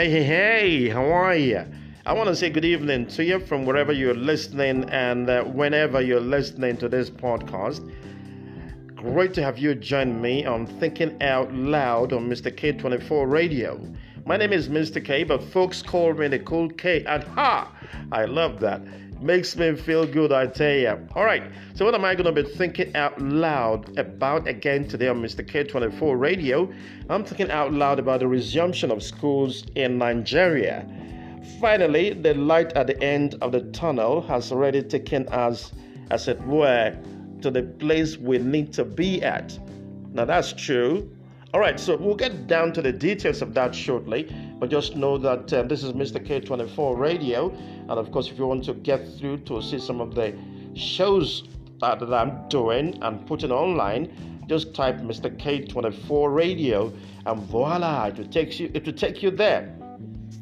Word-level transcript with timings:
Hey, 0.00 0.08
hey, 0.08 0.24
hey, 0.24 0.88
how 0.88 1.04
are 1.12 1.36
you? 1.36 1.62
I 2.06 2.14
want 2.14 2.28
to 2.28 2.34
say 2.34 2.48
good 2.48 2.64
evening 2.64 3.06
to 3.08 3.22
you 3.22 3.38
from 3.38 3.66
wherever 3.66 3.92
you're 3.92 4.14
listening 4.14 4.88
and 4.88 5.28
uh, 5.28 5.44
whenever 5.44 6.00
you're 6.00 6.22
listening 6.22 6.78
to 6.78 6.88
this 6.88 7.10
podcast. 7.10 7.86
Great 8.96 9.34
to 9.34 9.42
have 9.42 9.58
you 9.58 9.74
join 9.74 10.18
me 10.18 10.46
on 10.46 10.66
Thinking 10.66 11.22
Out 11.22 11.52
Loud 11.52 12.14
on 12.14 12.30
Mr. 12.30 12.50
K24 12.50 13.30
Radio. 13.30 13.78
My 14.24 14.38
name 14.38 14.54
is 14.54 14.70
Mr. 14.70 15.04
K, 15.04 15.22
but 15.22 15.44
folks 15.44 15.82
call 15.82 16.14
me 16.14 16.28
the 16.28 16.38
Cool 16.38 16.70
K, 16.70 17.04
and 17.04 17.22
ha! 17.22 17.70
I 18.10 18.24
love 18.24 18.58
that. 18.60 18.80
Makes 19.20 19.54
me 19.54 19.76
feel 19.76 20.06
good, 20.06 20.32
I 20.32 20.46
tell 20.46 20.72
you. 20.72 21.06
All 21.14 21.26
right, 21.26 21.42
so 21.74 21.84
what 21.84 21.94
am 21.94 22.06
I 22.06 22.14
going 22.14 22.34
to 22.34 22.42
be 22.42 22.48
thinking 22.48 22.96
out 22.96 23.20
loud 23.20 23.98
about 23.98 24.48
again 24.48 24.88
today 24.88 25.08
on 25.08 25.20
Mr. 25.20 25.46
K24 25.46 26.18
Radio? 26.18 26.72
I'm 27.10 27.22
thinking 27.24 27.50
out 27.50 27.74
loud 27.74 27.98
about 27.98 28.20
the 28.20 28.28
resumption 28.28 28.90
of 28.90 29.02
schools 29.02 29.66
in 29.74 29.98
Nigeria. 29.98 30.88
Finally, 31.60 32.14
the 32.14 32.32
light 32.32 32.72
at 32.72 32.86
the 32.86 33.02
end 33.02 33.34
of 33.42 33.52
the 33.52 33.60
tunnel 33.72 34.22
has 34.22 34.52
already 34.52 34.82
taken 34.82 35.28
us, 35.28 35.70
as 36.10 36.26
it 36.26 36.40
were, 36.46 36.96
to 37.42 37.50
the 37.50 37.62
place 37.62 38.16
we 38.16 38.38
need 38.38 38.72
to 38.72 38.86
be 38.86 39.22
at. 39.22 39.58
Now, 40.14 40.24
that's 40.24 40.54
true. 40.54 41.10
All 41.52 41.60
right, 41.60 41.78
so 41.78 41.94
we'll 41.96 42.14
get 42.14 42.46
down 42.46 42.72
to 42.72 42.80
the 42.80 42.92
details 42.92 43.42
of 43.42 43.52
that 43.52 43.74
shortly, 43.74 44.34
but 44.60 44.70
just 44.70 44.94
know 44.94 45.16
that 45.16 45.50
uh, 45.52 45.62
this 45.62 45.82
is 45.82 45.92
Mr. 45.92 46.24
K24 46.24 46.98
Radio, 46.98 47.50
and 47.50 47.90
of 47.90 48.12
course, 48.12 48.30
if 48.30 48.38
you 48.38 48.46
want 48.46 48.62
to 48.64 48.74
get 48.74 49.08
through 49.18 49.38
to 49.38 49.62
see 49.62 49.78
some 49.78 50.02
of 50.02 50.14
the 50.14 50.36
shows 50.74 51.44
that, 51.80 51.98
that 51.98 52.12
I'm 52.12 52.46
doing 52.48 52.98
and 53.02 53.26
putting 53.26 53.50
online, 53.50 54.44
just 54.46 54.74
type 54.74 54.98
Mr. 54.98 55.34
K24 55.34 56.34
Radio, 56.34 56.92
and 57.24 57.40
voila, 57.44 58.06
it 58.06 58.18
will 58.18 58.26
take 58.26 58.60
you. 58.60 58.70
It 58.74 58.84
will 58.84 58.92
take 58.92 59.22
you 59.22 59.30
there. 59.30 59.74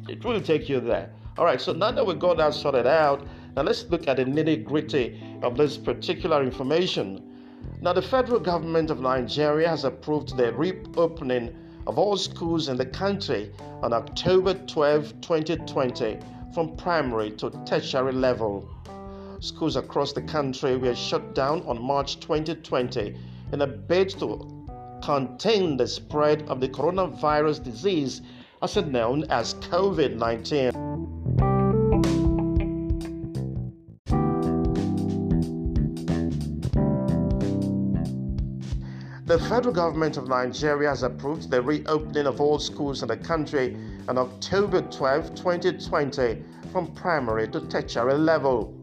It 0.09 0.23
will 0.25 0.41
take 0.41 0.67
you 0.67 0.81
there. 0.81 1.09
All 1.37 1.45
right, 1.45 1.61
so 1.61 1.71
now 1.71 1.91
that 1.91 2.05
we've 2.05 2.19
got 2.19 2.35
that 2.37 2.53
sorted 2.53 2.87
out, 2.87 3.25
now 3.55 3.61
let's 3.61 3.85
look 3.85 4.07
at 4.09 4.17
the 4.17 4.25
nitty 4.25 4.65
gritty 4.65 5.21
of 5.41 5.55
this 5.55 5.77
particular 5.77 6.43
information. 6.43 7.25
Now, 7.81 7.93
the 7.93 8.01
federal 8.01 8.39
government 8.41 8.89
of 8.89 8.99
Nigeria 8.99 9.69
has 9.69 9.85
approved 9.85 10.35
the 10.35 10.51
reopening 10.53 11.55
of 11.87 11.97
all 11.97 12.17
schools 12.17 12.67
in 12.69 12.77
the 12.77 12.85
country 12.85 13.51
on 13.81 13.93
October 13.93 14.53
12, 14.53 15.21
2020, 15.21 16.19
from 16.53 16.75
primary 16.75 17.31
to 17.31 17.49
tertiary 17.65 18.13
level. 18.13 18.69
Schools 19.39 19.75
across 19.75 20.13
the 20.13 20.21
country 20.21 20.75
were 20.77 20.95
shut 20.95 21.33
down 21.33 21.61
on 21.63 21.81
March 21.81 22.19
2020 22.19 23.15
in 23.53 23.61
a 23.61 23.67
bid 23.67 24.09
to 24.19 24.67
contain 25.01 25.77
the 25.77 25.87
spread 25.87 26.41
of 26.49 26.59
the 26.59 26.67
coronavirus 26.67 27.63
disease, 27.63 28.21
also 28.61 28.83
known 28.83 29.23
as 29.29 29.53
COVID 29.55 30.15
19. 30.15 30.88
The 39.29 39.37
federal 39.37 39.75
government 39.75 40.17
of 40.17 40.27
Nigeria 40.27 40.89
has 40.89 41.03
approved 41.03 41.51
the 41.51 41.61
reopening 41.61 42.25
of 42.25 42.41
all 42.41 42.57
schools 42.57 43.03
in 43.03 43.09
the 43.09 43.17
country 43.17 43.77
on 44.07 44.17
October 44.17 44.81
12, 44.81 45.35
2020, 45.35 46.43
from 46.71 46.87
primary 46.95 47.47
to 47.49 47.59
tertiary 47.67 48.15
level. 48.15 48.73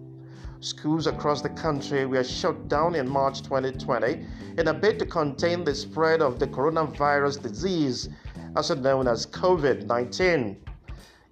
Schools 0.61 1.08
across 1.08 1.42
the 1.42 1.48
country 1.48 2.06
were 2.06 2.22
shut 2.22 2.69
down 2.69 2.94
in 2.94 3.08
March 3.08 3.42
2020 3.42 4.24
in 4.56 4.69
a 4.69 4.72
bid 4.72 5.00
to 5.00 5.05
contain 5.06 5.64
the 5.64 5.74
spread 5.74 6.22
of 6.22 6.39
the 6.39 6.47
coronavirus 6.47 7.42
disease, 7.42 8.08
also 8.55 8.77
known 8.77 9.08
as 9.08 9.27
COVID 9.27 9.86
19. 9.86 10.56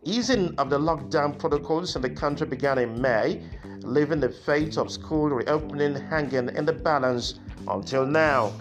Easing 0.03 0.53
of 0.59 0.71
the 0.71 0.79
lockdown 0.81 1.39
protocols 1.39 1.95
in 1.95 2.03
the 2.03 2.11
country 2.11 2.49
began 2.49 2.79
in 2.79 3.01
May, 3.01 3.45
leaving 3.83 4.19
the 4.19 4.29
fate 4.29 4.77
of 4.77 4.91
school 4.91 5.29
reopening 5.29 5.95
hanging 5.95 6.49
in 6.49 6.65
the 6.65 6.73
balance 6.73 7.39
until 7.69 8.05
now. 8.05 8.53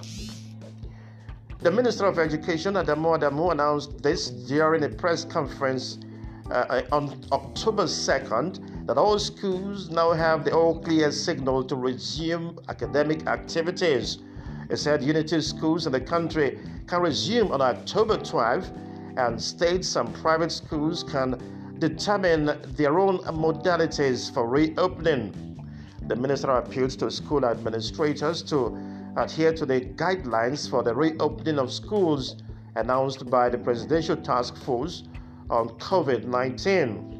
The 1.63 1.71
Minister 1.71 2.05
of 2.07 2.19
Education, 2.19 2.73
Adamu 2.73 3.17
Adamu, 3.17 3.53
announced 3.53 4.03
this 4.03 4.29
during 4.29 4.83
a 4.83 4.89
press 4.89 5.23
conference 5.23 5.97
uh, 6.51 6.81
on 6.91 7.17
October 7.31 7.83
2nd 7.83 8.85
that 8.85 8.97
all 8.97 9.17
schools 9.17 9.89
now 9.89 10.11
have 10.11 10.43
the 10.43 10.51
all 10.53 10.77
clear 10.81 11.09
signal 11.09 11.63
to 11.63 11.77
resume 11.77 12.59
academic 12.67 13.27
activities. 13.27 14.17
He 14.69 14.75
said 14.75 15.01
unity 15.01 15.39
schools 15.39 15.85
in 15.85 15.93
the 15.93 16.01
country 16.01 16.59
can 16.85 17.01
resume 17.01 17.49
on 17.53 17.61
October 17.61 18.17
12, 18.17 18.69
and 19.15 19.41
states 19.41 19.95
and 19.95 20.13
private 20.15 20.51
schools 20.51 21.01
can 21.01 21.39
determine 21.79 22.59
their 22.75 22.99
own 22.99 23.19
modalities 23.19 24.33
for 24.33 24.49
reopening. 24.49 25.33
The 26.09 26.15
minister 26.17 26.49
appealed 26.49 26.99
to 26.99 27.09
school 27.09 27.45
administrators 27.45 28.43
to 28.51 28.77
adhere 29.17 29.53
to 29.53 29.65
the 29.65 29.81
guidelines 29.81 30.69
for 30.69 30.83
the 30.83 30.93
reopening 30.93 31.59
of 31.59 31.71
schools 31.71 32.41
announced 32.75 33.29
by 33.29 33.49
the 33.49 33.57
Presidential 33.57 34.15
Task 34.15 34.57
Force 34.57 35.03
on 35.49 35.69
COVID 35.69 36.25
19. 36.25 37.13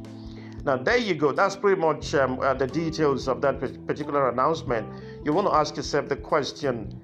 Now, 0.64 0.76
there 0.78 0.96
you 0.96 1.14
go. 1.14 1.30
That's 1.30 1.56
pretty 1.56 1.80
much 1.80 2.14
um, 2.14 2.40
uh, 2.40 2.54
the 2.54 2.66
details 2.66 3.28
of 3.28 3.42
that 3.42 3.60
particular 3.86 4.30
announcement. 4.30 4.88
You 5.24 5.32
want 5.32 5.46
to 5.46 5.54
ask 5.54 5.76
yourself 5.76 6.08
the 6.08 6.16
question 6.16 7.00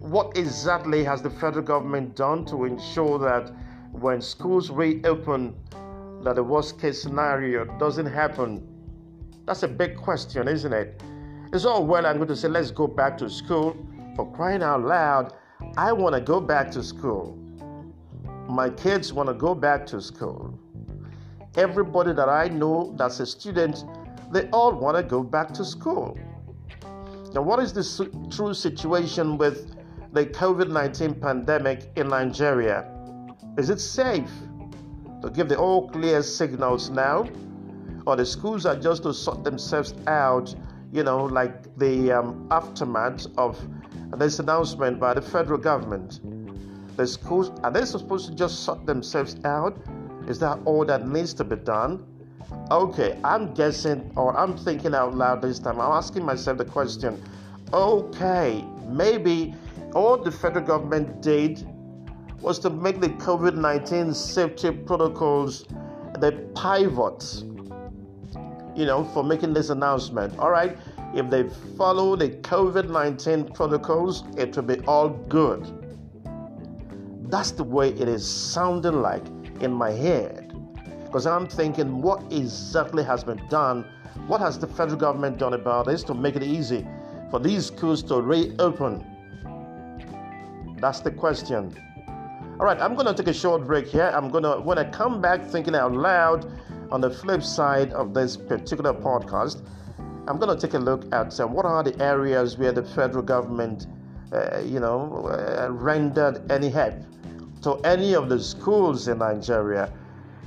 what 0.00 0.36
exactly 0.36 1.04
has 1.04 1.20
the 1.20 1.28
federal 1.28 1.64
government 1.64 2.16
done 2.16 2.46
to 2.46 2.64
ensure 2.64 3.18
that 3.18 3.54
when 3.92 4.22
schools 4.22 4.70
reopen, 4.70 5.54
that 6.22 6.36
the 6.36 6.42
worst 6.42 6.80
case 6.80 7.02
scenario 7.02 7.66
doesn't 7.78 8.06
happen? 8.06 8.66
That's 9.44 9.62
a 9.62 9.68
big 9.68 9.96
question, 9.96 10.48
isn't 10.48 10.72
it? 10.72 11.02
It's 11.52 11.66
all 11.66 11.84
well 11.84 12.06
I'm 12.06 12.16
going 12.16 12.28
to 12.28 12.36
say, 12.36 12.48
let's 12.48 12.70
go 12.70 12.86
back 12.86 13.18
to 13.18 13.28
school 13.28 13.76
for 14.14 14.30
crying 14.32 14.62
out 14.62 14.82
loud, 14.82 15.34
I 15.76 15.92
want 15.92 16.14
to 16.14 16.20
go 16.20 16.40
back 16.40 16.70
to 16.72 16.82
school. 16.82 17.38
My 18.48 18.68
kids 18.68 19.12
want 19.12 19.28
to 19.28 19.34
go 19.34 19.54
back 19.54 19.86
to 19.86 20.00
school. 20.00 20.58
Everybody 21.56 22.12
that 22.14 22.28
I 22.28 22.48
know 22.48 22.94
that's 22.96 23.20
a 23.20 23.26
student, 23.26 23.84
they 24.32 24.48
all 24.50 24.72
want 24.72 24.96
to 24.96 25.02
go 25.02 25.22
back 25.22 25.52
to 25.54 25.64
school. 25.64 26.18
Now, 27.34 27.42
what 27.42 27.60
is 27.60 27.72
the 27.72 28.28
true 28.30 28.52
situation 28.52 29.38
with 29.38 29.74
the 30.12 30.26
COVID 30.26 30.68
19 30.68 31.14
pandemic 31.14 31.90
in 31.96 32.08
Nigeria? 32.08 32.90
Is 33.56 33.70
it 33.70 33.80
safe 33.80 34.30
to 35.22 35.30
give 35.30 35.48
the 35.48 35.56
all 35.58 35.88
clear 35.90 36.22
signals 36.22 36.90
now? 36.90 37.28
Or 38.06 38.16
the 38.16 38.26
schools 38.26 38.66
are 38.66 38.76
just 38.76 39.04
to 39.04 39.14
sort 39.14 39.44
themselves 39.44 39.94
out, 40.06 40.54
you 40.90 41.04
know, 41.04 41.24
like 41.24 41.78
the 41.78 42.12
um, 42.12 42.48
aftermath 42.50 43.26
of 43.38 43.58
this 44.16 44.38
announcement 44.38 45.00
by 45.00 45.14
the 45.14 45.22
federal 45.22 45.58
government. 45.58 46.20
The 46.96 47.06
schools 47.06 47.50
are 47.62 47.70
they 47.70 47.84
supposed 47.84 48.28
to 48.28 48.34
just 48.34 48.64
sort 48.64 48.86
themselves 48.86 49.36
out? 49.44 49.76
Is 50.28 50.38
that 50.40 50.58
all 50.64 50.84
that 50.84 51.08
needs 51.08 51.34
to 51.34 51.44
be 51.44 51.56
done? 51.56 52.04
Okay, 52.70 53.18
I'm 53.24 53.54
guessing 53.54 54.12
or 54.16 54.36
I'm 54.36 54.56
thinking 54.56 54.94
out 54.94 55.14
loud 55.14 55.42
this 55.42 55.58
time. 55.58 55.80
I'm 55.80 55.92
asking 55.92 56.24
myself 56.24 56.58
the 56.58 56.64
question 56.64 57.22
okay, 57.72 58.64
maybe 58.86 59.54
all 59.94 60.18
the 60.18 60.30
federal 60.30 60.64
government 60.64 61.22
did 61.22 61.66
was 62.40 62.58
to 62.58 62.70
make 62.70 63.00
the 63.00 63.08
COVID 63.08 63.54
19 63.54 64.12
safety 64.12 64.70
protocols 64.70 65.64
the 66.18 66.32
pivot, 66.54 67.42
you 68.76 68.84
know, 68.84 69.04
for 69.12 69.22
making 69.22 69.54
this 69.54 69.70
announcement. 69.70 70.38
All 70.38 70.50
right, 70.50 70.76
if 71.14 71.28
they 71.30 71.48
follow 71.76 72.16
the 72.16 72.30
COVID 72.30 72.88
19 72.88 73.52
protocols, 73.52 74.24
it 74.36 74.56
will 74.56 74.62
be 74.62 74.80
all 74.86 75.10
good. 75.10 75.66
That's 77.30 77.50
the 77.50 77.64
way 77.64 77.90
it 77.90 78.08
is 78.08 78.26
sounding 78.26 79.00
like 79.02 79.26
in 79.60 79.72
my 79.72 79.90
head. 79.90 80.54
Because 81.04 81.26
I'm 81.26 81.46
thinking, 81.46 82.00
what 82.00 82.32
exactly 82.32 83.04
has 83.04 83.24
been 83.24 83.40
done? 83.48 83.84
What 84.26 84.40
has 84.40 84.58
the 84.58 84.66
federal 84.66 84.98
government 84.98 85.38
done 85.38 85.54
about 85.54 85.86
this 85.86 86.02
to 86.04 86.14
make 86.14 86.36
it 86.36 86.42
easy 86.42 86.86
for 87.30 87.38
these 87.38 87.66
schools 87.66 88.02
to 88.04 88.20
reopen? 88.20 89.04
That's 90.78 91.00
the 91.00 91.10
question. 91.10 91.74
All 92.58 92.66
right, 92.66 92.78
I'm 92.80 92.94
going 92.94 93.06
to 93.06 93.14
take 93.14 93.28
a 93.28 93.34
short 93.34 93.66
break 93.66 93.88
here. 93.88 94.12
I'm 94.14 94.28
going 94.30 94.44
to, 94.44 94.60
when 94.60 94.78
I 94.78 94.84
come 94.84 95.20
back 95.20 95.44
thinking 95.44 95.74
out 95.74 95.92
loud 95.92 96.50
on 96.90 97.00
the 97.00 97.10
flip 97.10 97.42
side 97.42 97.92
of 97.92 98.14
this 98.14 98.36
particular 98.36 98.92
podcast, 98.92 99.66
I'm 100.28 100.38
going 100.38 100.56
to 100.56 100.66
take 100.66 100.74
a 100.74 100.78
look 100.78 101.04
at 101.12 101.38
uh, 101.40 101.46
what 101.46 101.64
are 101.66 101.82
the 101.82 102.00
areas 102.02 102.56
where 102.56 102.70
the 102.72 102.82
federal 102.82 103.24
government, 103.24 103.86
uh, 104.32 104.60
you 104.60 104.78
know, 104.78 105.26
uh, 105.26 105.68
rendered 105.70 106.50
any 106.50 106.70
help 106.70 106.94
to 107.62 107.74
any 107.84 108.14
of 108.14 108.28
the 108.28 108.38
schools 108.38 109.08
in 109.08 109.18
Nigeria. 109.18 109.92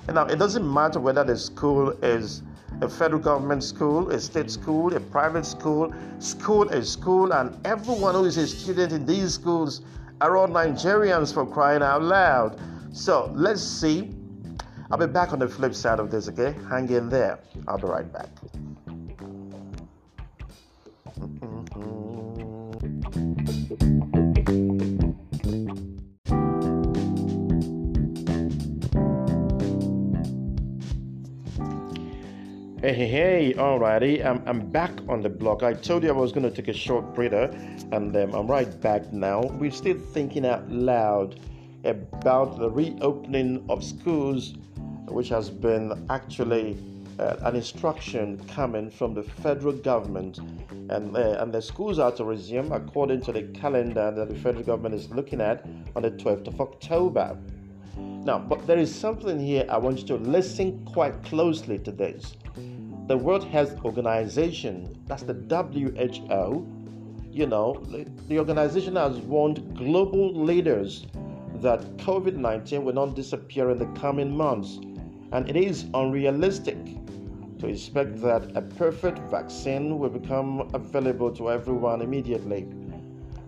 And 0.08 0.16
now, 0.16 0.26
it 0.26 0.38
doesn't 0.38 0.72
matter 0.72 1.00
whether 1.00 1.24
the 1.24 1.38
school 1.38 1.90
is 2.04 2.42
a 2.82 2.88
federal 2.90 3.22
government 3.22 3.64
school, 3.64 4.12
a 4.12 4.20
state 4.20 4.50
school, 4.50 4.96
a 4.96 5.00
private 5.00 5.46
school, 5.46 5.94
school 6.20 6.70
is 6.70 6.90
school, 6.90 7.34
and 7.34 7.58
everyone 7.66 8.16
who 8.16 8.26
is 8.26 8.38
a 8.38 8.48
student 8.48 8.94
in 8.94 9.06
these 9.06 9.34
schools 9.34 9.82
are 10.22 10.38
all 10.38 10.48
Nigerians 10.48 11.34
for 11.34 11.46
crying 11.46 11.82
out 11.82 12.02
loud. 12.02 12.60
So 12.94 13.32
let's 13.36 13.62
see 13.62 14.14
I'll 14.92 15.00
be 15.00 15.08
back 15.08 15.34
on 15.34 15.40
the 15.40 15.48
flip 15.48 15.74
side 15.74 16.00
of 16.00 16.12
this, 16.12 16.30
okay? 16.30 16.56
Hang 16.70 16.90
in 16.90 17.10
there. 17.10 17.40
I'll 17.68 17.78
be 17.78 17.88
right 17.88 18.12
back. 18.14 18.30
Hey, 32.86 32.94
hey, 32.94 33.08
hey, 33.08 33.54
alrighty, 33.58 34.24
I'm, 34.24 34.44
I'm 34.46 34.70
back 34.70 34.92
on 35.10 35.22
the 35.22 35.30
block. 35.30 35.64
I 35.64 35.74
told 35.74 36.04
you 36.04 36.10
I 36.10 36.12
was 36.14 36.32
going 36.32 36.44
to 36.44 36.52
take 36.52 36.68
a 36.68 36.74
short 36.74 37.16
breather, 37.16 37.50
and 37.92 38.16
um, 38.16 38.34
I'm 38.34 38.48
right 38.48 38.80
back 38.80 39.12
now. 39.12 39.42
We're 39.42 39.72
still 39.72 40.00
thinking 40.00 40.46
out 40.46 40.70
loud 40.72 41.40
about 41.84 42.60
the 42.60 42.70
reopening 42.70 43.66
of 43.70 43.84
schools, 43.84 44.54
which 45.08 45.30
has 45.30 45.50
been 45.50 46.06
actually 46.10 46.78
uh, 47.20 47.38
an 47.44 47.56
instruction 47.56 48.44
coming 48.48 48.90
from 48.90 49.14
the 49.14 49.24
federal 49.24 49.74
government, 49.74 50.38
and 50.90 51.16
uh, 51.16 51.38
and 51.40 51.54
the 51.54 51.62
schools 51.62 52.00
are 52.00 52.12
to 52.12 52.24
resume 52.26 52.72
according 52.72 53.22
to 53.22 53.32
the 53.32 53.44
calendar 53.54 54.12
that 54.12 54.30
the 54.30 54.36
federal 54.36 54.64
government 54.64 54.96
is 54.96 55.10
looking 55.10 55.42
at 55.42 55.66
on 55.96 56.02
the 56.02 56.12
12th 56.12 56.48
of 56.48 56.60
October. 56.62 57.38
Now, 57.98 58.40
but 58.40 58.66
there 58.68 58.78
is 58.78 58.94
something 58.94 59.40
here 59.40 59.66
I 59.70 59.78
want 59.78 60.00
you 60.00 60.08
to 60.08 60.16
listen 60.16 60.84
quite 60.86 61.24
closely 61.24 61.80
to 61.80 61.92
this. 61.92 62.36
The 63.08 63.16
World 63.16 63.44
Health 63.44 63.86
Organization, 63.86 64.98
that's 65.06 65.24
the 65.24 65.34
WHO, 65.34 66.68
you 67.32 67.46
know, 67.46 67.84
the 68.28 68.40
organization 68.40 68.96
has 68.96 69.20
warned 69.20 69.78
global 69.78 70.34
leaders 70.34 71.06
that 71.62 71.82
COVID 71.98 72.36
19 72.36 72.84
will 72.84 72.94
not 72.94 73.16
disappear 73.16 73.70
in 73.70 73.78
the 73.78 73.88
coming 74.00 74.36
months, 74.36 74.80
and 75.32 75.50
it 75.50 75.56
is 75.56 75.86
unrealistic 75.94 76.78
to 77.60 77.68
expect 77.68 78.22
that 78.22 78.56
a 78.56 78.62
perfect 78.62 79.20
vaccine 79.32 79.98
will 79.98 80.10
become 80.10 80.70
available 80.74 81.32
to 81.32 81.50
everyone 81.50 82.02
immediately. 82.02 82.68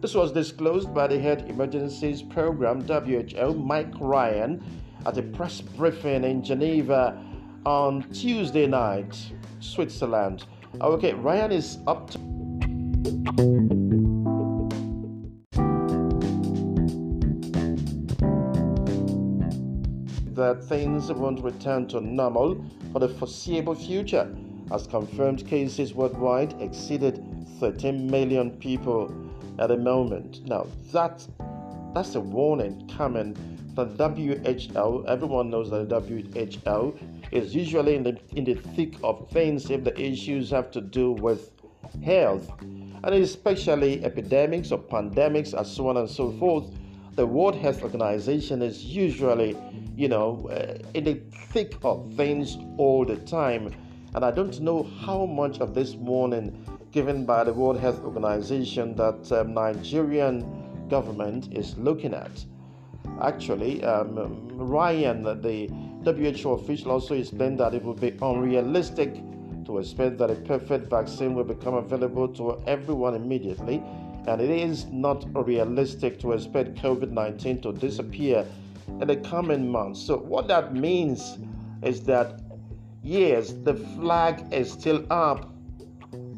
This 0.01 0.13
was 0.13 0.31
disclosed 0.31 0.93
by 0.93 1.07
the 1.07 1.19
Head 1.19 1.49
Emergencies 1.49 2.21
Program 2.21 2.81
WHO, 2.81 3.53
Mike 3.53 3.93
Ryan, 3.99 4.63
at 5.05 5.17
a 5.17 5.23
press 5.23 5.61
briefing 5.61 6.23
in 6.23 6.43
Geneva 6.43 7.19
on 7.65 8.03
Tuesday 8.11 8.67
night. 8.67 9.17
Switzerland. 9.59 10.45
Okay, 10.81 11.13
Ryan 11.13 11.51
is 11.51 11.79
up 11.87 12.09
to. 12.11 13.86
That 20.37 20.63
things 20.63 21.11
won't 21.11 21.43
return 21.43 21.87
to 21.87 21.99
normal 21.99 22.63
for 22.93 22.99
the 22.99 23.09
foreseeable 23.09 23.73
future, 23.73 24.31
as 24.71 24.85
confirmed 24.85 25.47
cases 25.47 25.95
worldwide 25.95 26.53
exceeded 26.61 27.25
13 27.59 28.05
million 28.05 28.51
people 28.51 29.11
at 29.57 29.69
the 29.69 29.77
moment. 29.77 30.45
Now, 30.45 30.67
that 30.91 31.27
that's 31.95 32.13
a 32.13 32.19
warning 32.19 32.87
coming 32.95 33.35
from 33.73 33.97
WHO. 33.97 35.05
Everyone 35.07 35.49
knows 35.49 35.71
that 35.71 35.89
WHO 35.89 36.99
is 37.31 37.55
usually 37.55 37.95
in 37.95 38.03
the 38.03 38.19
in 38.35 38.43
the 38.43 38.53
thick 38.75 38.93
of 39.03 39.27
things 39.31 39.71
if 39.71 39.83
the 39.83 39.99
issues 39.99 40.51
have 40.51 40.69
to 40.69 40.81
do 40.81 41.13
with 41.13 41.49
health, 42.05 42.47
and 42.61 43.05
especially 43.15 44.05
epidemics 44.05 44.71
or 44.71 44.77
pandemics 44.77 45.55
and 45.55 45.65
so 45.65 45.87
on 45.87 45.97
and 45.97 46.07
so 46.07 46.31
forth. 46.33 46.65
The 47.17 47.25
World 47.25 47.55
Health 47.55 47.81
Organization 47.81 48.61
is 48.61 48.85
usually, 48.85 49.57
you 49.95 50.07
know, 50.07 50.47
uh, 50.51 50.77
in 50.93 51.03
the 51.03 51.15
thick 51.49 51.73
of 51.83 52.13
things 52.13 52.59
all 52.77 53.05
the 53.05 53.15
time. 53.15 53.73
And 54.13 54.23
I 54.23 54.29
don't 54.29 54.59
know 54.61 54.83
how 54.83 55.25
much 55.25 55.59
of 55.59 55.73
this 55.73 55.95
warning 55.95 56.63
given 56.91 57.25
by 57.25 57.43
the 57.43 57.53
World 57.53 57.79
Health 57.79 58.03
Organization 58.03 58.95
that 58.97 59.31
um, 59.31 59.55
Nigerian 59.55 60.45
government 60.89 61.51
is 61.51 61.75
looking 61.79 62.13
at. 62.13 62.45
Actually, 63.19 63.83
um, 63.83 64.49
Ryan, 64.55 65.23
the 65.23 65.71
WHO 66.05 66.51
official 66.51 66.91
also 66.91 67.15
explained 67.15 67.59
that 67.59 67.73
it 67.73 67.83
would 67.83 67.99
be 67.99 68.15
unrealistic 68.21 69.15
to 69.65 69.79
expect 69.79 70.19
that 70.19 70.29
a 70.29 70.35
perfect 70.35 70.87
vaccine 70.87 71.33
will 71.33 71.43
become 71.43 71.73
available 71.73 72.27
to 72.27 72.61
everyone 72.67 73.15
immediately, 73.15 73.81
and 74.27 74.41
it 74.41 74.49
is 74.49 74.85
not 74.87 75.25
realistic 75.33 76.19
to 76.19 76.33
expect 76.33 76.75
COVID 76.75 77.11
19 77.11 77.61
to 77.61 77.71
disappear 77.73 78.45
in 79.01 79.07
the 79.07 79.15
coming 79.17 79.69
months. 79.71 80.01
So, 80.01 80.17
what 80.17 80.47
that 80.49 80.73
means 80.73 81.37
is 81.81 82.01
that, 82.03 82.41
yes, 83.03 83.53
the 83.63 83.73
flag 83.73 84.43
is 84.51 84.71
still 84.71 85.05
up, 85.09 85.49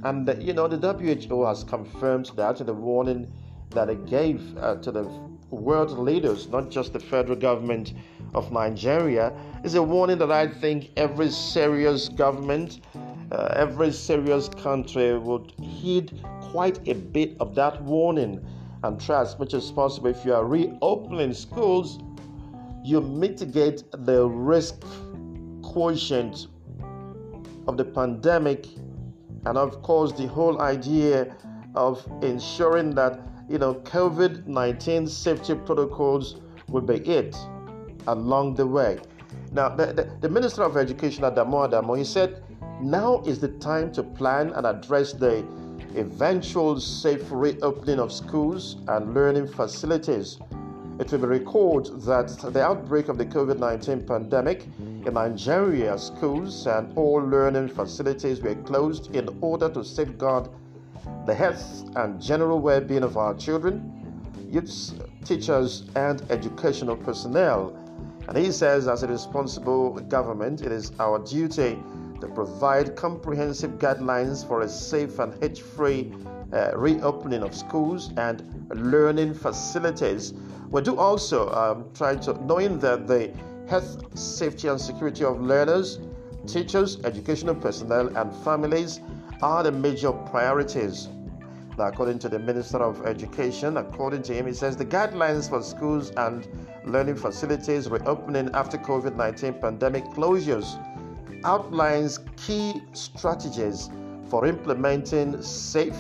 and 0.03 0.27
you 0.41 0.53
know, 0.53 0.68
the 0.68 0.77
WHO 0.77 1.45
has 1.45 1.63
confirmed 1.63 2.31
that 2.36 2.59
in 2.59 2.68
the 2.68 2.74
warning 2.74 3.31
that 3.71 3.89
it 3.89 4.06
gave 4.06 4.57
uh, 4.57 4.75
to 4.77 4.91
the 4.91 5.03
world 5.50 5.97
leaders, 5.97 6.47
not 6.47 6.69
just 6.69 6.94
the 6.94 7.00
federal 7.00 7.36
government 7.36 7.94
of 8.33 8.51
Nigeria, 8.51 9.33
is 9.63 9.75
a 9.75 9.81
warning 9.83 10.18
that 10.19 10.31
I 10.31 10.47
think 10.47 10.91
every 10.95 11.30
serious 11.30 12.07
government, 12.07 12.81
uh, 13.31 13.53
every 13.56 13.91
serious 13.91 14.47
country 14.47 15.18
would 15.18 15.51
heed 15.62 16.12
quite 16.51 16.88
a 16.88 16.94
bit 16.94 17.36
of 17.40 17.56
that 17.56 17.81
warning 17.84 18.44
and 18.84 19.00
try 19.00 19.22
as 19.22 19.38
much 19.38 19.54
as 19.54 19.72
possible. 19.72 20.07
If 20.10 20.25
you 20.25 20.34
are 20.34 20.46
reopening 20.46 21.34
schools, 21.34 22.00
you 22.84 23.01
mitigate 23.01 23.84
the 23.92 24.28
risk 24.28 24.84
quotient 25.62 26.48
of 27.68 27.78
the 27.78 27.86
pandemic, 27.86 28.68
and 29.46 29.57
of 29.57 29.81
course, 29.81 30.12
the 30.13 30.28
whole 30.28 30.62
idea 30.62 31.36
of 31.75 32.06
ensuring 32.22 32.96
that 32.96 33.19
you 33.48 33.57
know 33.57 33.75
COVID 33.75 34.48
19 34.48 35.07
safety 35.07 35.56
protocols 35.56 36.42
will 36.69 36.81
be 36.81 36.96
it 36.96 37.36
along 38.07 38.56
the 38.56 38.66
way. 38.66 39.00
Now, 39.51 39.69
the, 39.69 39.88
the, 39.88 40.12
the 40.22 40.30
Minister 40.30 40.63
of 40.63 40.78
Education, 40.78 41.24
Adamu 41.24 41.69
Adamu, 41.69 41.98
he 41.98 42.04
said, 42.04 42.44
now 42.81 43.22
is 43.25 43.40
the 43.40 43.50
time 43.60 43.92
to 43.94 44.04
plan 44.04 44.51
and 44.51 44.66
address 44.66 45.12
the 45.13 45.44
eventual 46.00 46.80
safe 46.80 47.25
reopening 47.30 48.00
of 48.00 48.12
schools 48.12 48.78
and 48.88 49.13
learning 49.13 49.48
facilities. 49.48 50.40
It 51.00 51.12
will 51.12 51.19
be 51.19 51.28
recalled 51.28 52.01
that 52.01 52.27
the 52.53 52.63
outbreak 52.63 53.08
of 53.08 53.18
the 53.18 53.25
COVID 53.25 53.60
19 53.60 54.06
pandemic 54.06 54.68
in 54.79 55.13
Nigeria, 55.13 55.98
schools 55.98 56.68
and 56.68 56.98
all 56.98 57.22
learning 57.22 57.70
facilities 57.70 58.41
were 58.41 58.56
closed 58.56 59.15
in 59.15 59.29
order 59.41 59.70
to 59.70 59.84
safeguard 59.84 60.50
the 61.25 61.34
health 61.34 61.86
and 61.96 62.22
general 62.22 62.60
well 62.60 62.82
being 62.82 63.03
of 63.03 63.15
our 63.15 63.34
children, 63.36 64.29
youths, 64.51 64.94
teachers, 65.24 65.86
and 65.96 66.22
educational 66.29 66.98
personnel. 66.98 67.75
And 68.27 68.38
he 68.38 68.51
says, 68.51 68.88
as 68.88 69.03
a 69.03 69.08
responsible 69.08 69.91
government, 70.01 70.62
it 70.62 70.72
is 70.72 70.91
our 71.00 71.20
duty 71.20 71.79
to 72.21 72.27
provide 72.27 72.95
comprehensive 72.95 73.71
guidelines 73.79 74.47
for 74.47 74.61
a 74.61 74.69
safe 74.69 75.19
and 75.19 75.33
hitch 75.41 75.61
free 75.61 76.11
uh, 76.53 76.71
reopening 76.75 77.43
of 77.43 77.55
schools 77.55 78.11
and 78.17 78.43
learning 78.73 79.33
facilities. 79.33 80.33
We 80.69 80.81
do 80.81 80.97
also 80.97 81.49
um, 81.51 81.85
try 81.93 82.15
to, 82.17 82.33
knowing 82.45 82.79
that 82.79 83.07
the 83.07 83.31
health, 83.67 84.17
safety, 84.17 84.67
and 84.67 84.79
security 84.79 85.23
of 85.23 85.41
learners, 85.41 85.99
teachers, 86.47 86.99
educational 87.03 87.55
personnel, 87.55 88.15
and 88.17 88.33
families 88.43 88.99
are 89.41 89.63
the 89.63 89.71
major 89.71 90.11
priorities. 90.11 91.07
Now, 91.77 91.88
according 91.88 92.19
to 92.19 92.29
the 92.29 92.39
Minister 92.39 92.79
of 92.79 93.05
Education, 93.05 93.77
according 93.77 94.23
to 94.23 94.33
him, 94.33 94.47
he 94.47 94.53
says 94.53 94.75
the 94.75 94.85
guidelines 94.85 95.49
for 95.49 95.63
schools 95.63 96.11
and 96.17 96.45
learning 96.83 97.15
facilities 97.15 97.89
reopening 97.89 98.49
after 98.53 98.77
COVID 98.77 99.15
19 99.15 99.53
pandemic 99.61 100.03
closures 100.05 100.77
outlines 101.43 102.19
key 102.38 102.81
strategies 102.93 103.89
for 104.29 104.46
implementing 104.46 105.41
safe 105.41 105.98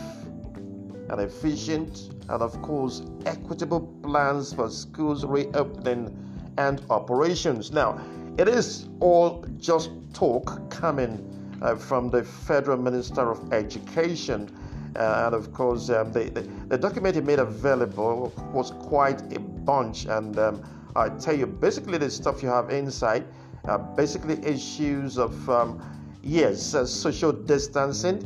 and 1.09 1.21
efficient 1.21 2.11
and, 2.29 2.41
of 2.41 2.61
course, 2.61 3.01
equitable 3.25 3.81
plans 4.03 4.53
for 4.53 4.69
schools 4.69 5.25
reopening 5.25 6.15
and 6.57 6.81
operations. 6.89 7.71
Now, 7.71 7.99
it 8.37 8.47
is 8.47 8.87
all 8.99 9.43
just 9.57 9.89
talk 10.13 10.69
coming 10.69 11.25
uh, 11.61 11.75
from 11.75 12.09
the 12.09 12.23
Federal 12.23 12.77
Minister 12.77 13.31
of 13.31 13.51
Education. 13.51 14.49
Uh, 14.95 15.23
and 15.25 15.35
of 15.35 15.53
course, 15.53 15.89
um, 15.89 16.11
the, 16.11 16.29
the, 16.29 16.41
the, 16.67 16.77
document 16.77 17.15
he 17.15 17.21
made 17.21 17.39
available 17.39 18.33
was 18.53 18.71
quite 18.71 19.21
a 19.35 19.39
bunch. 19.39 20.05
And 20.05 20.37
um, 20.39 20.63
I 20.95 21.09
tell 21.09 21.35
you, 21.35 21.45
basically, 21.45 21.97
the 21.97 22.09
stuff 22.09 22.41
you 22.41 22.49
have 22.49 22.69
inside 22.69 23.25
are 23.69 23.79
basically 23.79 24.43
issues 24.45 25.17
of, 25.17 25.49
um, 25.49 25.81
yes, 26.23 26.73
uh, 26.73 26.85
social 26.85 27.31
distancing, 27.31 28.19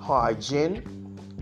hygiene, 0.00 0.82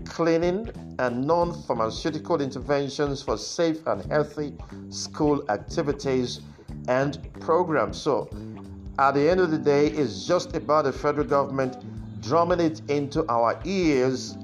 cleaning, 0.05 0.69
and 0.99 1.25
non 1.25 1.53
pharmaceutical 1.63 2.41
interventions 2.41 3.21
for 3.21 3.37
safe 3.37 3.85
and 3.87 4.05
healthy 4.11 4.53
school 4.89 5.43
activities 5.49 6.41
and 6.87 7.17
programs. 7.39 7.97
So, 7.97 8.29
at 8.99 9.13
the 9.13 9.29
end 9.29 9.39
of 9.39 9.51
the 9.51 9.57
day, 9.57 9.87
it's 9.87 10.25
just 10.25 10.55
about 10.55 10.85
the 10.85 10.93
federal 10.93 11.27
government 11.27 11.77
drumming 12.21 12.59
it 12.59 12.81
into 12.89 13.25
our 13.29 13.59
ears 13.65 14.37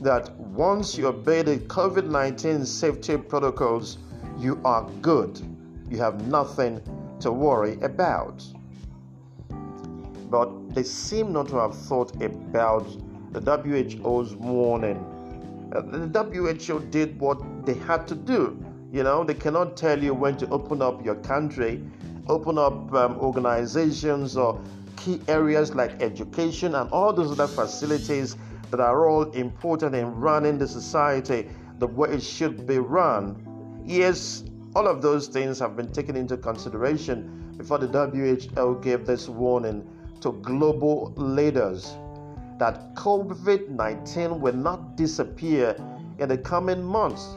that 0.00 0.34
once 0.36 0.96
you 0.96 1.06
obey 1.06 1.42
the 1.42 1.58
COVID 1.58 2.06
19 2.06 2.64
safety 2.64 3.16
protocols, 3.16 3.98
you 4.38 4.60
are 4.64 4.88
good. 5.02 5.40
You 5.90 5.98
have 5.98 6.26
nothing 6.26 6.80
to 7.20 7.32
worry 7.32 7.78
about. 7.82 8.44
But 10.30 10.74
they 10.74 10.82
seem 10.82 11.32
not 11.32 11.48
to 11.48 11.56
have 11.56 11.76
thought 11.76 12.14
about 12.22 12.86
the 13.32 13.40
WHO's 13.40 14.34
warning. 14.34 14.98
Uh, 15.74 15.82
the 15.82 16.22
WHO 16.24 16.80
did 16.90 17.18
what 17.20 17.40
they 17.64 17.74
had 17.74 18.06
to 18.08 18.14
do. 18.14 18.62
You 18.92 19.04
know, 19.04 19.22
they 19.22 19.34
cannot 19.34 19.76
tell 19.76 20.02
you 20.02 20.14
when 20.14 20.36
to 20.38 20.48
open 20.48 20.82
up 20.82 21.04
your 21.04 21.14
country, 21.16 21.82
open 22.28 22.58
up 22.58 22.92
um, 22.92 23.18
organizations 23.18 24.36
or 24.36 24.60
key 24.96 25.20
areas 25.28 25.74
like 25.74 26.02
education 26.02 26.74
and 26.74 26.90
all 26.90 27.12
those 27.12 27.32
other 27.32 27.46
facilities 27.46 28.36
that 28.70 28.80
are 28.80 29.08
all 29.08 29.30
important 29.32 29.94
in 29.94 30.14
running 30.14 30.58
the 30.58 30.66
society 30.66 31.48
the 31.78 31.86
way 31.86 32.10
it 32.10 32.22
should 32.22 32.66
be 32.66 32.78
run. 32.78 33.82
Yes, 33.84 34.44
all 34.74 34.86
of 34.86 35.02
those 35.02 35.26
things 35.26 35.58
have 35.58 35.76
been 35.76 35.90
taken 35.92 36.16
into 36.16 36.36
consideration 36.36 37.54
before 37.56 37.78
the 37.78 37.86
WHO 37.86 38.80
gave 38.80 39.04
this 39.04 39.28
warning 39.28 39.86
to 40.20 40.32
global 40.42 41.12
leaders 41.16 41.96
that 42.58 42.94
COVID 42.94 43.70
19 43.70 44.40
will 44.40 44.54
not 44.54 44.96
disappear 44.96 45.74
in 46.18 46.28
the 46.28 46.38
coming 46.38 46.82
months. 46.82 47.36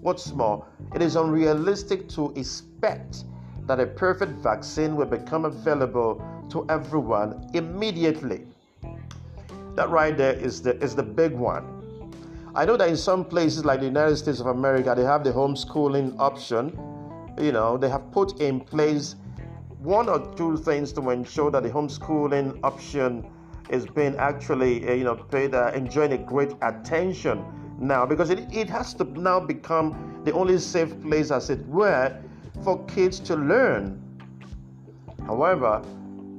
What's 0.00 0.32
more, 0.32 0.66
it 0.94 1.02
is 1.02 1.16
unrealistic 1.16 2.08
to 2.10 2.32
expect 2.36 3.24
that 3.66 3.80
a 3.80 3.86
perfect 3.86 4.32
vaccine 4.32 4.94
will 4.96 5.06
become 5.06 5.46
available 5.46 6.22
to 6.50 6.66
everyone 6.68 7.50
immediately. 7.54 8.46
That 9.74 9.88
right 9.88 10.16
there 10.16 10.34
is 10.34 10.62
the, 10.62 10.76
is 10.82 10.94
the 10.94 11.02
big 11.02 11.32
one. 11.32 11.73
I 12.56 12.64
know 12.64 12.76
that 12.76 12.88
in 12.88 12.96
some 12.96 13.24
places 13.24 13.64
like 13.64 13.80
the 13.80 13.86
United 13.86 14.16
States 14.16 14.38
of 14.38 14.46
America, 14.46 14.94
they 14.96 15.02
have 15.02 15.24
the 15.24 15.32
homeschooling 15.32 16.14
option. 16.20 16.78
You 17.36 17.50
know, 17.50 17.76
they 17.76 17.88
have 17.88 18.12
put 18.12 18.40
in 18.40 18.60
place 18.60 19.16
one 19.80 20.08
or 20.08 20.32
two 20.36 20.56
things 20.58 20.92
to 20.92 21.10
ensure 21.10 21.50
that 21.50 21.64
the 21.64 21.68
homeschooling 21.70 22.60
option 22.62 23.28
is 23.70 23.86
being 23.86 24.14
actually, 24.18 24.88
uh, 24.88 24.92
you 24.92 25.02
know, 25.02 25.16
paid, 25.16 25.52
uh, 25.52 25.72
enjoying 25.74 26.12
a 26.12 26.18
great 26.18 26.52
attention 26.62 27.44
now 27.80 28.06
because 28.06 28.30
it, 28.30 28.38
it 28.54 28.70
has 28.70 28.94
to 28.94 29.04
now 29.20 29.40
become 29.40 30.22
the 30.24 30.32
only 30.32 30.58
safe 30.58 31.00
place, 31.02 31.32
as 31.32 31.50
it 31.50 31.66
were, 31.66 32.16
for 32.62 32.84
kids 32.84 33.18
to 33.18 33.34
learn. 33.34 34.00
However, 35.26 35.82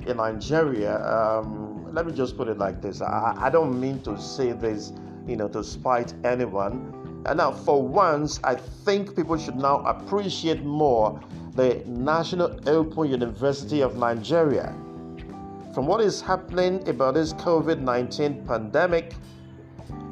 in 0.07 0.15
Nigeria, 0.17 1.03
um, 1.05 1.93
let 1.93 2.05
me 2.05 2.13
just 2.13 2.37
put 2.37 2.47
it 2.47 2.57
like 2.57 2.81
this 2.81 3.01
I, 3.01 3.33
I 3.37 3.49
don't 3.49 3.79
mean 3.79 4.01
to 4.03 4.19
say 4.19 4.53
this, 4.53 4.93
you 5.27 5.35
know, 5.35 5.47
to 5.49 5.63
spite 5.63 6.13
anyone. 6.23 7.23
And 7.25 7.37
now, 7.37 7.51
for 7.51 7.81
once, 7.81 8.39
I 8.43 8.55
think 8.55 9.15
people 9.15 9.37
should 9.37 9.55
now 9.55 9.79
appreciate 9.79 10.63
more 10.63 11.19
the 11.55 11.81
National 11.87 12.59
Open 12.69 13.09
University 13.09 13.81
of 13.81 13.97
Nigeria. 13.97 14.75
From 15.73 15.87
what 15.87 16.01
is 16.01 16.21
happening 16.21 16.87
about 16.87 17.15
this 17.15 17.33
COVID 17.33 17.79
19 17.81 18.45
pandemic 18.45 19.15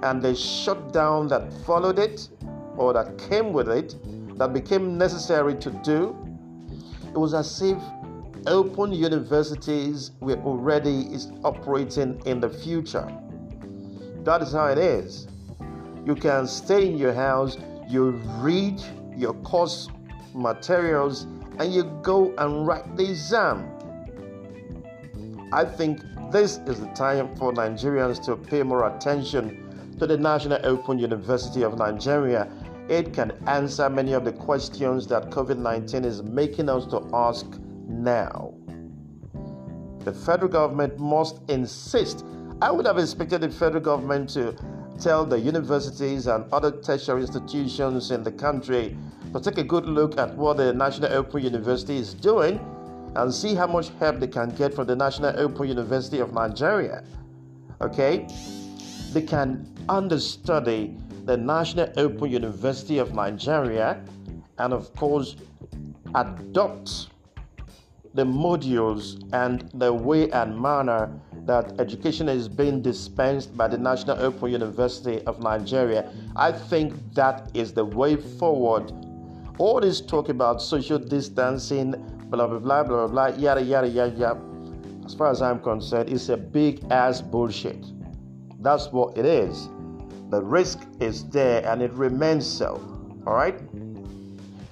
and 0.01 0.21
the 0.21 0.35
shutdown 0.35 1.27
that 1.27 1.53
followed 1.65 1.99
it 1.99 2.29
or 2.77 2.93
that 2.93 3.17
came 3.17 3.53
with 3.53 3.69
it, 3.69 3.95
that 4.37 4.51
became 4.53 4.97
necessary 4.97 5.55
to 5.55 5.69
do, 5.83 6.15
it 7.07 7.17
was 7.17 7.33
as 7.33 7.61
if 7.61 7.77
open 8.47 8.91
universities 8.91 10.11
were 10.19 10.37
already 10.43 11.01
is 11.13 11.31
operating 11.43 12.21
in 12.25 12.39
the 12.39 12.49
future. 12.49 13.07
That 14.23 14.41
is 14.41 14.53
how 14.53 14.67
it 14.67 14.77
is. 14.77 15.27
You 16.05 16.15
can 16.15 16.47
stay 16.47 16.87
in 16.87 16.97
your 16.97 17.13
house, 17.13 17.57
you 17.89 18.11
read 18.39 18.81
your 19.17 19.33
course 19.35 19.89
materials, 20.33 21.23
and 21.59 21.73
you 21.73 21.83
go 22.01 22.33
and 22.37 22.65
write 22.65 22.95
the 22.95 23.09
exam. 23.09 23.69
I 25.51 25.65
think 25.65 26.01
this 26.31 26.57
is 26.65 26.79
the 26.79 26.87
time 26.95 27.35
for 27.35 27.53
Nigerians 27.53 28.23
to 28.25 28.35
pay 28.35 28.63
more 28.63 28.87
attention 28.95 29.95
to 29.99 30.07
the 30.07 30.17
National 30.17 30.59
Open 30.65 30.97
University 30.97 31.61
of 31.61 31.77
Nigeria. 31.77 32.49
It 32.89 33.13
can 33.13 33.31
answer 33.47 33.89
many 33.89 34.13
of 34.13 34.25
the 34.25 34.31
questions 34.33 35.05
that 35.07 35.29
COVID 35.29 35.57
19 35.57 36.03
is 36.05 36.23
making 36.23 36.69
us 36.69 36.85
to 36.87 37.07
ask 37.13 37.45
now. 37.87 38.53
The 39.99 40.11
federal 40.11 40.49
government 40.49 40.97
must 40.97 41.41
insist. 41.49 42.25
I 42.63 42.71
would 42.71 42.85
have 42.85 42.97
expected 42.97 43.41
the 43.41 43.49
federal 43.49 43.83
government 43.83 44.29
to 44.35 44.55
tell 44.97 45.25
the 45.25 45.37
universities 45.37 46.27
and 46.27 46.45
other 46.53 46.71
tertiary 46.71 47.19
institutions 47.19 48.09
in 48.09 48.23
the 48.23 48.31
country 48.31 48.95
to 49.33 49.41
take 49.41 49.57
a 49.57 49.65
good 49.65 49.85
look 49.85 50.17
at 50.17 50.33
what 50.37 50.55
the 50.55 50.71
National 50.71 51.11
Open 51.11 51.43
University 51.43 51.97
is 51.97 52.13
doing 52.13 52.61
and 53.17 53.33
see 53.33 53.53
how 53.53 53.67
much 53.67 53.89
help 53.99 54.21
they 54.21 54.27
can 54.27 54.47
get 54.51 54.73
from 54.73 54.87
the 54.87 54.95
National 54.95 55.37
Open 55.37 55.67
University 55.67 56.19
of 56.19 56.31
Nigeria. 56.31 57.03
Okay? 57.81 58.29
They 59.11 59.23
can 59.23 59.69
understudy 59.89 60.95
the 61.25 61.35
National 61.35 61.91
Open 61.97 62.31
University 62.31 62.97
of 62.97 63.13
Nigeria 63.13 64.01
and, 64.57 64.71
of 64.71 64.95
course, 64.95 65.35
adopt 66.15 67.09
the 68.13 68.23
modules 68.23 69.21
and 69.33 69.69
the 69.73 69.91
way 69.91 70.31
and 70.31 70.57
manner 70.57 71.11
that 71.45 71.79
education 71.79 72.29
is 72.29 72.47
being 72.47 72.81
dispensed 72.81 73.55
by 73.57 73.67
the 73.67 73.77
National 73.77 74.17
Open 74.19 74.51
University 74.51 75.21
of 75.25 75.41
Nigeria. 75.41 76.09
I 76.35 76.51
think 76.51 76.93
that 77.13 77.51
is 77.53 77.73
the 77.73 77.83
way 77.85 78.15
forward. 78.15 78.91
All 79.57 79.81
this 79.81 80.01
talk 80.01 80.29
about 80.29 80.61
social 80.61 80.97
distancing, 80.97 81.91
blah 82.29 82.47
blah 82.47 82.59
blah 82.59 82.83
blah 82.83 83.07
blah, 83.07 83.27
yada 83.37 83.61
yada 83.61 83.87
yada 83.87 84.15
yada. 84.15 84.41
As 85.05 85.13
far 85.13 85.29
as 85.29 85.41
I'm 85.41 85.59
concerned, 85.59 86.09
it's 86.09 86.29
a 86.29 86.37
big 86.37 86.83
ass 86.89 87.21
bullshit. 87.21 87.85
That's 88.61 88.87
what 88.91 89.17
it 89.17 89.25
is. 89.25 89.67
The 90.29 90.41
risk 90.41 90.79
is 90.99 91.25
there 91.29 91.65
and 91.67 91.81
it 91.81 91.91
remains 91.91 92.47
so. 92.47 92.81
All 93.27 93.33
right. 93.33 93.59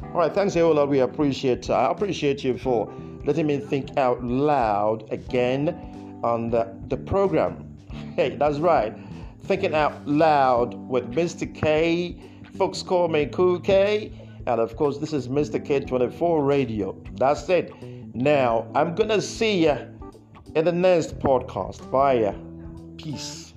All 0.04 0.20
right. 0.20 0.34
Thanks, 0.34 0.56
Eola. 0.56 0.88
We 0.88 1.00
appreciate. 1.00 1.70
I 1.70 1.92
appreciate 1.92 2.44
you 2.44 2.58
for 2.58 2.92
letting 3.26 3.46
me 3.46 3.60
think 3.60 3.98
out 3.98 4.24
loud 4.24 5.12
again 5.12 5.92
on 6.24 6.50
the, 6.50 6.74
the 6.88 6.98
program. 6.98 7.78
Hey, 8.16 8.36
that's 8.36 8.58
right. 8.58 8.94
Thinking 9.44 9.74
out 9.74 10.08
loud 10.08 10.74
with 10.74 11.12
Mr. 11.12 11.54
K. 11.54 12.22
Folks 12.58 12.84
call 12.84 13.08
me 13.08 13.26
Cool 13.28 13.60
K. 13.60 14.12
And 14.48 14.60
of 14.60 14.76
course, 14.76 14.98
this 14.98 15.14
is 15.14 15.28
Mr. 15.28 15.64
K24 15.64 16.46
Radio. 16.46 16.96
That's 17.14 17.48
it. 17.50 17.74
Now, 18.14 18.68
I'm 18.76 18.96
going 18.96 19.10
to 19.10 19.22
see 19.22 19.66
you 19.66 19.78
in 20.56 20.66
the 20.66 20.72
next 20.72 21.20
podcast. 21.20 21.90
Bye. 21.92 22.36
Peace. 22.98 23.51